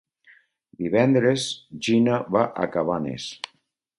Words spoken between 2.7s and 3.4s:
Cabanes.